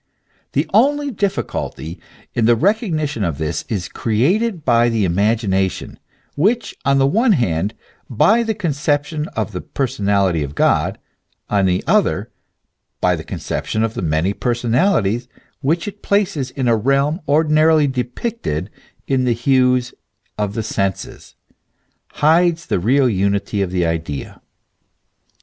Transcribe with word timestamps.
The 0.53 0.67
only 0.73 1.11
difficulty 1.11 1.99
in 2.33 2.45
the 2.45 2.55
recognition 2.55 3.23
of 3.23 3.37
this 3.37 3.65
is 3.69 3.87
created 3.87 4.65
by 4.65 4.89
the 4.89 5.05
imagination, 5.05 5.99
which, 6.33 6.75
on 6.83 6.97
the 6.97 7.05
one 7.05 7.33
hand 7.33 7.75
by 8.09 8.41
the 8.41 8.55
conception 8.55 9.27
of 9.35 9.51
the 9.51 9.61
personality 9.61 10.41
of 10.41 10.55
God, 10.55 10.97
on 11.51 11.67
the 11.67 11.83
other 11.85 12.31
by 12.99 13.15
the 13.15 13.23
conception 13.23 13.83
of 13.83 13.93
the 13.93 14.01
many 14.01 14.33
personalities 14.33 15.27
which 15.59 15.87
it 15.87 16.01
places 16.01 16.49
in 16.49 16.67
a 16.67 16.75
realm 16.75 17.21
ordinarily 17.27 17.85
depicted 17.85 18.71
in 19.05 19.25
the 19.25 19.33
hues 19.33 19.93
of 20.35 20.55
the 20.55 20.63
senses, 20.63 21.35
hides 22.13 22.65
the 22.65 22.79
real 22.79 23.07
unity 23.07 23.61
of 23.61 23.69
the 23.69 23.85
idea. 23.85 24.41